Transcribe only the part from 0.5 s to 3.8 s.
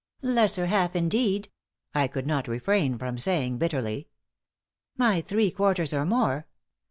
half, indeed!" I could not refrain from saying,